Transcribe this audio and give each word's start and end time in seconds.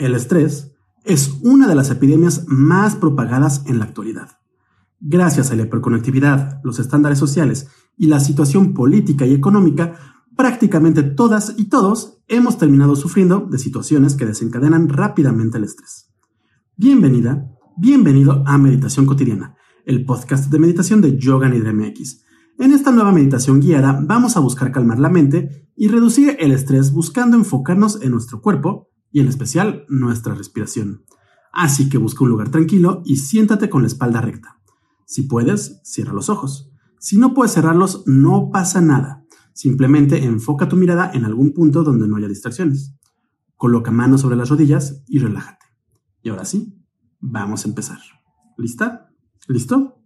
El 0.00 0.14
estrés 0.14 0.72
es 1.04 1.40
una 1.42 1.68
de 1.68 1.74
las 1.74 1.90
epidemias 1.90 2.46
más 2.48 2.96
propagadas 2.96 3.64
en 3.66 3.78
la 3.78 3.84
actualidad. 3.84 4.30
Gracias 4.98 5.50
a 5.50 5.56
la 5.56 5.64
hiperconectividad, 5.64 6.58
los 6.64 6.78
estándares 6.78 7.18
sociales 7.18 7.68
y 7.98 8.06
la 8.06 8.18
situación 8.18 8.72
política 8.72 9.26
y 9.26 9.34
económica, 9.34 10.24
prácticamente 10.34 11.02
todas 11.02 11.52
y 11.58 11.66
todos 11.66 12.22
hemos 12.28 12.56
terminado 12.56 12.96
sufriendo 12.96 13.40
de 13.50 13.58
situaciones 13.58 14.14
que 14.14 14.24
desencadenan 14.24 14.88
rápidamente 14.88 15.58
el 15.58 15.64
estrés. 15.64 16.08
Bienvenida, 16.76 17.50
bienvenido 17.76 18.42
a 18.46 18.56
Meditación 18.56 19.04
Cotidiana, 19.04 19.54
el 19.84 20.06
podcast 20.06 20.50
de 20.50 20.58
meditación 20.60 21.02
de 21.02 21.18
Yoga 21.18 21.50
Nidra 21.50 21.74
MX. 21.74 22.22
En 22.58 22.72
esta 22.72 22.90
nueva 22.90 23.12
meditación 23.12 23.60
guiada 23.60 24.00
vamos 24.02 24.38
a 24.38 24.40
buscar 24.40 24.72
calmar 24.72 24.98
la 24.98 25.10
mente 25.10 25.68
y 25.76 25.88
reducir 25.88 26.38
el 26.40 26.52
estrés 26.52 26.90
buscando 26.90 27.36
enfocarnos 27.36 28.00
en 28.00 28.12
nuestro 28.12 28.40
cuerpo 28.40 28.89
y 29.12 29.20
en 29.20 29.28
especial 29.28 29.84
nuestra 29.88 30.34
respiración. 30.34 31.04
Así 31.52 31.88
que 31.88 31.98
busca 31.98 32.24
un 32.24 32.30
lugar 32.30 32.50
tranquilo 32.50 33.02
y 33.04 33.16
siéntate 33.16 33.68
con 33.68 33.82
la 33.82 33.88
espalda 33.88 34.20
recta. 34.20 34.60
Si 35.06 35.22
puedes, 35.22 35.80
cierra 35.82 36.12
los 36.12 36.28
ojos. 36.28 36.70
Si 36.98 37.18
no 37.18 37.34
puedes 37.34 37.52
cerrarlos, 37.52 38.04
no 38.06 38.50
pasa 38.52 38.80
nada. 38.80 39.24
Simplemente 39.52 40.24
enfoca 40.24 40.68
tu 40.68 40.76
mirada 40.76 41.10
en 41.12 41.24
algún 41.24 41.52
punto 41.52 41.82
donde 41.82 42.06
no 42.06 42.16
haya 42.16 42.28
distracciones. 42.28 42.94
Coloca 43.56 43.90
manos 43.90 44.20
sobre 44.20 44.36
las 44.36 44.48
rodillas 44.48 45.02
y 45.06 45.18
relájate. 45.18 45.66
Y 46.22 46.28
ahora 46.28 46.44
sí, 46.44 46.80
vamos 47.18 47.64
a 47.64 47.68
empezar. 47.68 47.98
¿Lista? 48.56 49.10
¿Listo? 49.48 50.00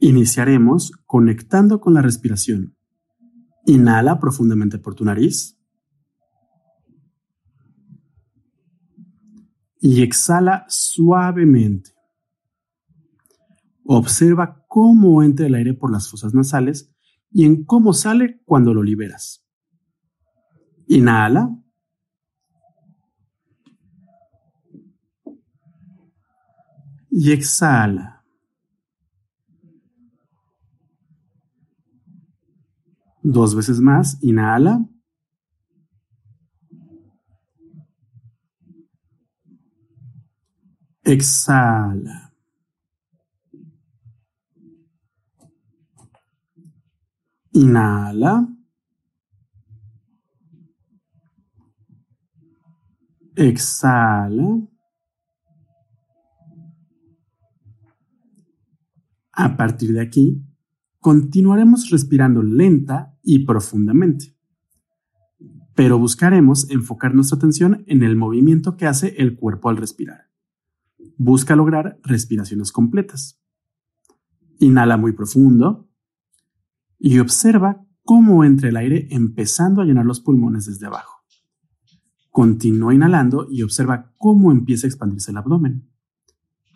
Iniciaremos 0.00 0.92
conectando 1.06 1.80
con 1.80 1.94
la 1.94 2.02
respiración. 2.02 2.74
Inhala 3.66 4.18
profundamente 4.18 4.78
por 4.78 4.94
tu 4.94 5.04
nariz. 5.04 5.58
Y 9.84 10.00
exhala 10.00 10.64
suavemente. 10.68 11.90
Observa 13.84 14.64
cómo 14.68 15.24
entra 15.24 15.46
el 15.46 15.56
aire 15.56 15.74
por 15.74 15.90
las 15.90 16.08
fosas 16.08 16.32
nasales 16.32 16.94
y 17.32 17.44
en 17.44 17.64
cómo 17.64 17.92
sale 17.92 18.40
cuando 18.44 18.72
lo 18.72 18.84
liberas. 18.84 19.44
Inhala. 20.86 21.50
Y 27.10 27.32
exhala. 27.32 28.24
Dos 33.20 33.56
veces 33.56 33.80
más. 33.80 34.22
Inhala. 34.22 34.88
Exhala. 41.12 42.32
Inhala. 47.52 48.48
Exhala. 53.36 54.68
A 59.34 59.56
partir 59.56 59.92
de 59.92 60.00
aquí, 60.00 60.42
continuaremos 60.98 61.90
respirando 61.90 62.42
lenta 62.42 63.18
y 63.22 63.44
profundamente, 63.44 64.34
pero 65.74 65.98
buscaremos 65.98 66.70
enfocar 66.70 67.14
nuestra 67.14 67.36
atención 67.36 67.84
en 67.86 68.02
el 68.02 68.16
movimiento 68.16 68.78
que 68.78 68.86
hace 68.86 69.14
el 69.18 69.36
cuerpo 69.36 69.68
al 69.68 69.76
respirar. 69.76 70.31
Busca 71.24 71.54
lograr 71.54 72.00
respiraciones 72.02 72.72
completas. 72.72 73.40
Inhala 74.58 74.96
muy 74.96 75.12
profundo 75.12 75.88
y 76.98 77.20
observa 77.20 77.86
cómo 78.02 78.42
entra 78.42 78.70
el 78.70 78.76
aire 78.76 79.06
empezando 79.12 79.80
a 79.80 79.84
llenar 79.84 80.04
los 80.04 80.18
pulmones 80.18 80.66
desde 80.66 80.86
abajo. 80.86 81.22
Continúa 82.30 82.92
inhalando 82.92 83.46
y 83.48 83.62
observa 83.62 84.12
cómo 84.18 84.50
empieza 84.50 84.88
a 84.88 84.90
expandirse 84.90 85.30
el 85.30 85.36
abdomen, 85.36 85.88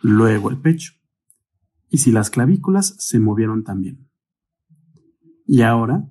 luego 0.00 0.48
el 0.50 0.60
pecho, 0.60 0.92
y 1.90 1.98
si 1.98 2.12
las 2.12 2.30
clavículas 2.30 2.94
se 3.00 3.18
movieron 3.18 3.64
también. 3.64 4.08
Y 5.44 5.62
ahora, 5.62 6.08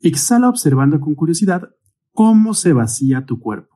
exhala 0.00 0.48
observando 0.48 1.00
con 1.00 1.14
curiosidad 1.14 1.68
cómo 2.12 2.54
se 2.54 2.72
vacía 2.72 3.26
tu 3.26 3.40
cuerpo. 3.40 3.73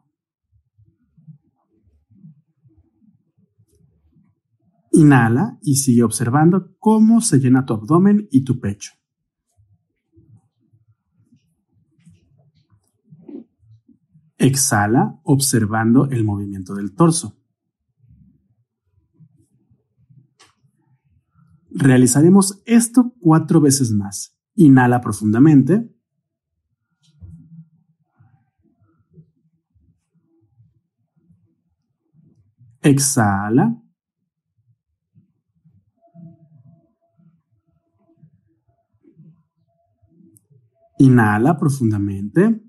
Inhala 4.99 5.59
y 5.63 5.77
sigue 5.77 6.03
observando 6.03 6.75
cómo 6.81 7.21
se 7.21 7.39
llena 7.39 7.65
tu 7.65 7.73
abdomen 7.73 8.27
y 8.33 8.43
tu 8.43 8.59
pecho. 8.59 8.95
Exhala 14.39 15.21
observando 15.23 16.11
el 16.11 16.25
movimiento 16.25 16.75
del 16.75 16.97
torso. 16.97 17.39
Realizaremos 21.71 22.61
esto 22.67 23.15
cuatro 23.21 23.61
veces 23.61 23.93
más. 23.93 24.37
Inhala 24.57 25.01
profundamente. 25.01 25.95
Exhala. 32.83 33.81
Inhala 40.99 41.55
profundamente. 41.57 42.69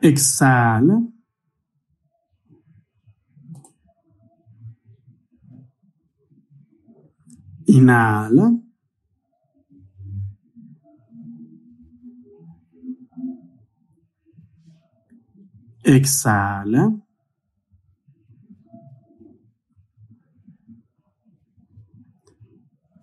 Exhala. 0.00 1.02
Inhala. 7.66 8.46
Exhala. 15.84 17.07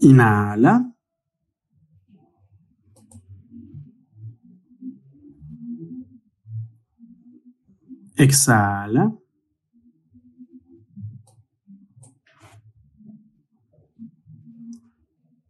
Inhala. 0.06 0.94
Exhala. 8.16 9.18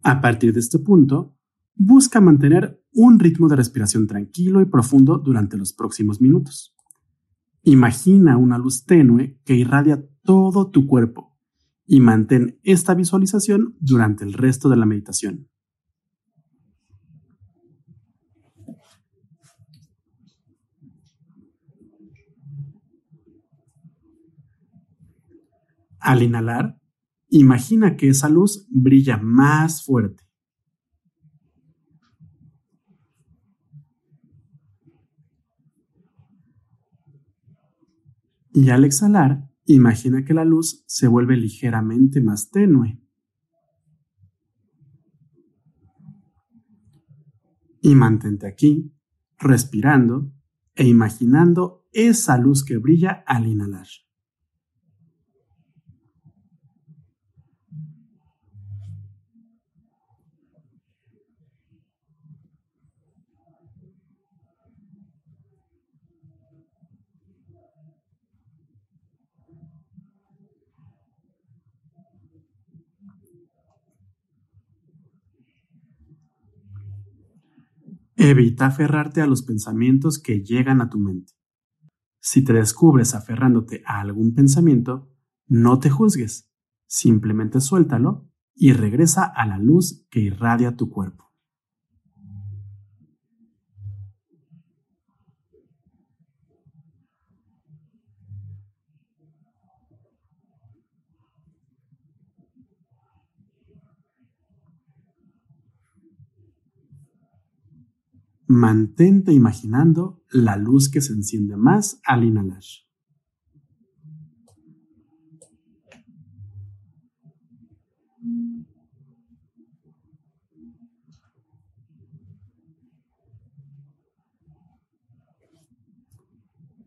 A 0.03 0.21
partir 0.21 0.53
de 0.53 0.61
este 0.61 0.79
punto, 0.79 1.35
busca 1.75 2.21
mantener 2.21 2.81
un 2.93 3.19
ritmo 3.19 3.49
de 3.49 3.57
respiración 3.57 4.07
tranquilo 4.07 4.61
y 4.61 4.65
profundo 4.65 5.17
durante 5.17 5.57
los 5.57 5.73
próximos 5.73 6.21
minutos. 6.21 6.73
Imagina 7.63 8.37
una 8.37 8.57
luz 8.57 8.85
tenue 8.85 9.37
que 9.43 9.55
irradia 9.55 10.07
todo 10.23 10.71
tu 10.71 10.87
cuerpo 10.87 11.34
y 11.87 11.99
mantén 11.99 12.59
esta 12.63 12.95
visualización 12.95 13.75
durante 13.79 14.23
el 14.23 14.33
resto 14.33 14.69
de 14.69 14.77
la 14.77 14.85
meditación. 14.85 15.49
Al 25.99 26.21
inhalar, 26.21 26.79
imagina 27.29 27.97
que 27.97 28.09
esa 28.09 28.29
luz 28.29 28.67
brilla 28.69 29.17
más 29.17 29.83
fuerte. 29.83 30.23
Y 38.53 38.69
al 38.69 38.85
exhalar, 38.85 39.49
Imagina 39.65 40.23
que 40.23 40.33
la 40.33 40.45
luz 40.45 40.83
se 40.87 41.07
vuelve 41.07 41.35
ligeramente 41.37 42.21
más 42.21 42.49
tenue. 42.51 43.01
Y 47.81 47.95
mantente 47.95 48.47
aquí, 48.47 48.93
respirando 49.39 50.31
e 50.75 50.87
imaginando 50.87 51.87
esa 51.91 52.37
luz 52.37 52.63
que 52.63 52.77
brilla 52.77 53.23
al 53.25 53.47
inhalar. 53.47 53.87
Evita 78.27 78.65
aferrarte 78.65 79.21
a 79.21 79.27
los 79.27 79.43
pensamientos 79.43 80.17
que 80.17 80.41
llegan 80.41 80.81
a 80.81 80.89
tu 80.89 80.97
mente. 80.97 81.33
Si 82.19 82.43
te 82.43 82.53
descubres 82.53 83.13
aferrándote 83.13 83.83
a 83.85 83.99
algún 83.99 84.33
pensamiento, 84.33 85.13
no 85.45 85.77
te 85.77 85.91
juzgues, 85.91 86.51
simplemente 86.87 87.61
suéltalo 87.61 88.27
y 88.55 88.73
regresa 88.73 89.25
a 89.25 89.45
la 89.45 89.59
luz 89.59 90.07
que 90.09 90.21
irradia 90.21 90.75
tu 90.75 90.89
cuerpo. 90.89 91.24
Mantente 108.47 109.33
imaginando 109.33 110.23
la 110.29 110.55
luz 110.55 110.89
que 110.89 111.01
se 111.01 111.13
enciende 111.13 111.57
más 111.57 111.99
al 112.05 112.23
inhalar. 112.23 112.61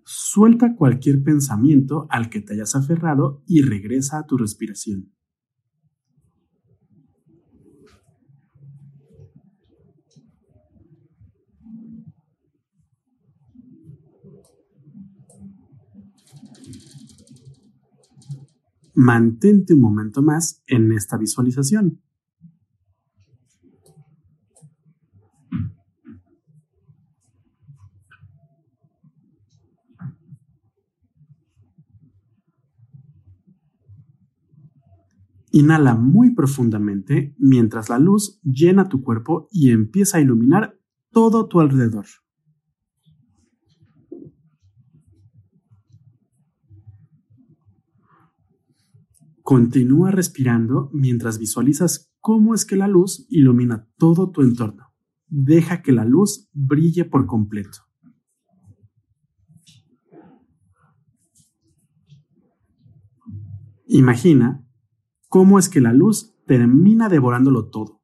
Suelta 0.04 0.76
cualquier 0.76 1.24
pensamiento 1.24 2.06
al 2.10 2.30
que 2.30 2.40
te 2.40 2.52
hayas 2.52 2.76
aferrado 2.76 3.42
y 3.46 3.62
regresa 3.62 4.18
a 4.18 4.26
tu 4.26 4.36
respiración. 4.36 5.17
Mantente 19.00 19.74
un 19.74 19.80
momento 19.80 20.22
más 20.22 20.60
en 20.66 20.90
esta 20.90 21.16
visualización. 21.16 22.02
Inhala 35.52 35.94
muy 35.94 36.34
profundamente 36.34 37.36
mientras 37.38 37.88
la 37.88 38.00
luz 38.00 38.40
llena 38.42 38.88
tu 38.88 39.04
cuerpo 39.04 39.46
y 39.52 39.70
empieza 39.70 40.18
a 40.18 40.20
iluminar 40.22 40.76
todo 41.12 41.46
tu 41.46 41.60
alrededor. 41.60 42.06
Continúa 49.48 50.10
respirando 50.10 50.90
mientras 50.92 51.38
visualizas 51.38 52.12
cómo 52.20 52.54
es 52.54 52.66
que 52.66 52.76
la 52.76 52.86
luz 52.86 53.26
ilumina 53.30 53.88
todo 53.96 54.30
tu 54.30 54.42
entorno. 54.42 54.92
Deja 55.26 55.80
que 55.80 55.90
la 55.90 56.04
luz 56.04 56.50
brille 56.52 57.06
por 57.06 57.24
completo. 57.24 57.78
Imagina 63.86 64.68
cómo 65.30 65.58
es 65.58 65.70
que 65.70 65.80
la 65.80 65.94
luz 65.94 66.36
termina 66.46 67.08
devorándolo 67.08 67.70
todo, 67.70 68.02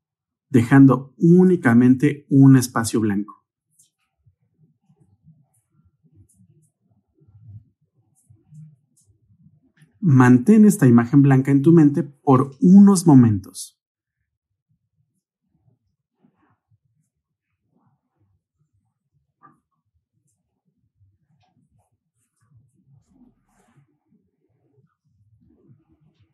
dejando 0.48 1.12
únicamente 1.18 2.24
un 2.30 2.56
espacio 2.56 3.00
blanco. 3.00 3.43
Mantén 10.06 10.66
esta 10.66 10.86
imagen 10.86 11.22
blanca 11.22 11.50
en 11.50 11.62
tu 11.62 11.72
mente 11.72 12.02
por 12.02 12.50
unos 12.60 13.06
momentos. 13.06 13.80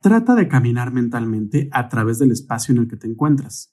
Trata 0.01 0.35
de 0.35 0.49
caminar 0.49 0.93
mentalmente 0.93 1.69
a 1.71 1.89
través 1.89 2.19
del 2.19 2.33
espacio 2.33 2.73
en 2.73 2.79
el 2.79 2.89
que 2.89 2.97
te 2.97 3.07
encuentras. 3.07 3.73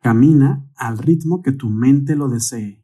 Camina 0.00 0.70
al 0.76 0.98
ritmo 0.98 1.42
que 1.42 1.50
tu 1.50 1.68
mente 1.68 2.14
lo 2.14 2.28
desee. 2.28 2.81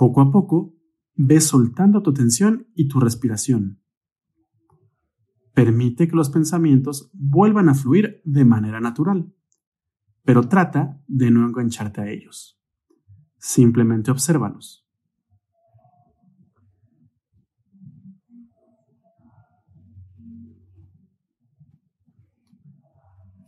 Poco 0.00 0.22
a 0.22 0.30
poco, 0.32 0.74
ves 1.14 1.44
soltando 1.44 2.02
tu 2.02 2.14
tensión 2.14 2.66
y 2.74 2.88
tu 2.88 3.00
respiración. 3.00 3.82
Permite 5.52 6.08
que 6.08 6.16
los 6.16 6.30
pensamientos 6.30 7.10
vuelvan 7.12 7.68
a 7.68 7.74
fluir 7.74 8.22
de 8.24 8.46
manera 8.46 8.80
natural, 8.80 9.34
pero 10.24 10.48
trata 10.48 11.04
de 11.06 11.30
no 11.30 11.46
engancharte 11.46 12.00
a 12.00 12.08
ellos. 12.08 12.58
Simplemente 13.36 14.10
obsérvalos. 14.10 14.88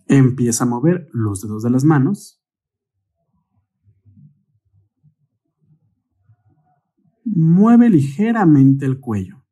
Empieza 0.06 0.64
a 0.64 0.66
mover 0.66 1.08
los 1.14 1.40
dedos 1.40 1.62
de 1.62 1.70
las 1.70 1.84
manos 1.84 2.41
Mueve 7.24 7.88
ligeramente 7.88 8.84
el 8.84 9.00
cuello. 9.00 9.44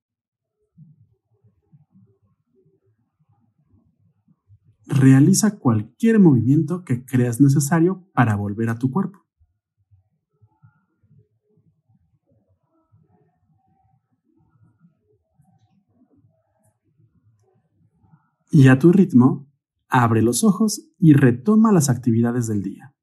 Realiza 4.86 5.58
cualquier 5.58 6.18
movimiento 6.18 6.84
que 6.84 7.04
creas 7.04 7.40
necesario 7.40 8.08
para 8.12 8.34
volver 8.34 8.70
a 8.70 8.78
tu 8.78 8.90
cuerpo. 8.90 9.20
Y 18.50 18.66
a 18.66 18.80
tu 18.80 18.90
ritmo, 18.90 19.48
abre 19.88 20.22
los 20.22 20.42
ojos 20.42 20.90
y 20.98 21.12
retoma 21.12 21.70
las 21.70 21.88
actividades 21.88 22.48
del 22.48 22.62
día. 22.62 22.94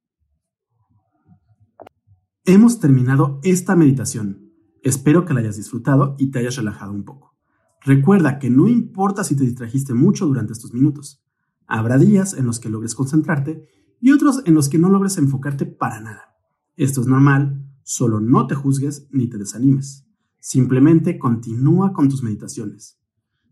Hemos 2.43 2.79
terminado 2.79 3.39
esta 3.43 3.75
meditación. 3.77 4.46
Espero 4.83 5.25
que 5.25 5.33
la 5.33 5.39
hayas 5.41 5.57
disfrutado 5.57 6.15
y 6.17 6.31
te 6.31 6.39
hayas 6.39 6.55
relajado 6.55 6.91
un 6.91 7.03
poco. 7.03 7.35
Recuerda 7.81 8.39
que 8.39 8.49
no 8.49 8.67
importa 8.67 9.23
si 9.23 9.35
te 9.35 9.43
distrajiste 9.43 9.93
mucho 9.93 10.25
durante 10.25 10.53
estos 10.53 10.73
minutos. 10.73 11.23
Habrá 11.67 11.97
días 11.97 12.33
en 12.33 12.45
los 12.45 12.59
que 12.59 12.69
logres 12.69 12.95
concentrarte 12.95 13.67
y 13.99 14.11
otros 14.11 14.41
en 14.45 14.53
los 14.53 14.69
que 14.69 14.77
no 14.77 14.89
logres 14.89 15.17
enfocarte 15.17 15.65
para 15.65 15.99
nada. 15.99 16.35
Esto 16.75 17.01
es 17.01 17.07
normal, 17.07 17.65
solo 17.83 18.19
no 18.19 18.47
te 18.47 18.55
juzgues 18.55 19.07
ni 19.11 19.27
te 19.27 19.37
desanimes. 19.37 20.05
Simplemente 20.39 21.17
continúa 21.17 21.93
con 21.93 22.09
tus 22.09 22.23
meditaciones. 22.23 22.99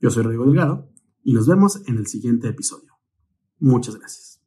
Yo 0.00 0.08
soy 0.08 0.22
Rodrigo 0.22 0.46
Delgado 0.46 0.88
y 1.22 1.34
nos 1.34 1.46
vemos 1.46 1.86
en 1.86 1.98
el 1.98 2.06
siguiente 2.06 2.48
episodio. 2.48 2.94
Muchas 3.58 3.98
gracias. 3.98 4.40